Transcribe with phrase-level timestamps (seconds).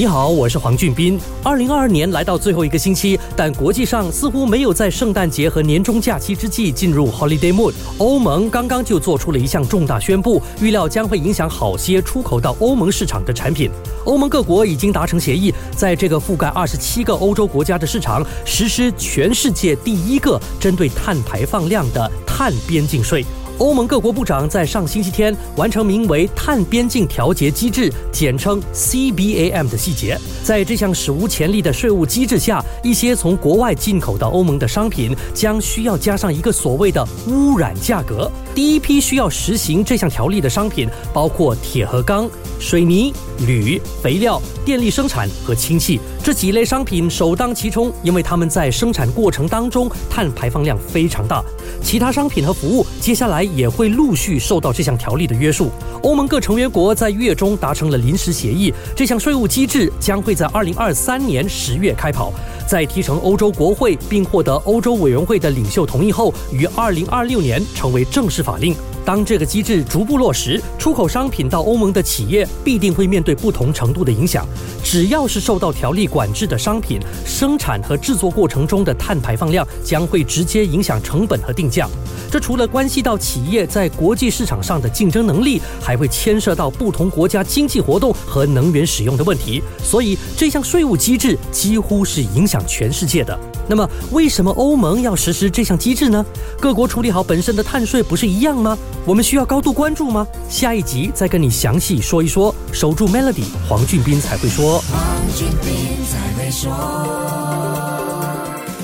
[0.00, 1.20] 你好，我是黄俊斌。
[1.44, 7.74] 二零二二年来到最后一个星期，但国际上似乎没有在圣诞节和年终假期之际进入 Holiday Mood。
[7.98, 13.70] 欧盟刚刚就做出了一项重大宣布，预料将会影响好些出口到欧盟市场的产品。
[14.06, 23.22] 欧盟各国已经达成协议，在这个覆盖二十七个欧洲国家的市场实施全世界第一个针对碳排放量的碳边境税。
[23.60, 30.18] 欧盟各国部长在上星期天完成名为“碳边境调节机制”（简称 CBAM） 的细节。
[30.42, 38.32] 在这项史无前例的税务机制下，一些从国外进口到欧盟的商品将需要加上一个所谓的污染价格。
[38.54, 42.28] 第一批需要实行这项条例的商品包括铁和钢、
[42.58, 43.12] 水泥、
[43.46, 51.42] 铝、肥料、电力生产和氢气这几类商品首当其冲，因为他们在生产过程当中碳排放量非常大。
[51.82, 55.70] 其他商品和服务接下来也会陆续受到这项条例的约束。
[56.02, 62.32] 欧盟各成员国在月中达成了临时协议，这项税务机制将会在二零二三年十月开跑，
[62.68, 68.74] 在提成欧洲国会并获得欧洲委员会的领袖同意后，于二零二六年成为正式法法令。
[69.04, 74.46] 当这个机制逐步落实，出口商品到欧盟的企业必定会面对不同程度的影响。
[74.84, 81.88] 只要是受到条例管制的商品，生产和制作过程中的碳排放量将会直接影响成本和定价。
[82.30, 89.62] 这除了关系到企业在国际市场上的竞争能力，还会牵涉到不同国家经济活动和能源使用的问题。
[89.82, 93.36] 所以，这项税务机制几乎是影响全世界的。
[93.66, 96.24] 那么，为什么欧盟要实施这项机制呢？
[96.60, 98.78] 各国处理好本身的碳税不是一样吗？
[99.04, 100.26] 我们需要高度关注吗？
[100.48, 102.54] 下一集再跟你详细说一说。
[102.72, 104.82] 守住 Melody，黄俊斌才会说。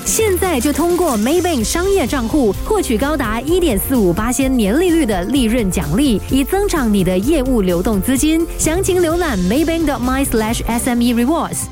[0.05, 8.45] 现在就通过 Maybank 商业账户获取高达一点四五八千年利率的利润奖励，以增长你的业务流动资金。
[8.57, 11.65] 详情浏览 Maybank.my/slash SME rewards。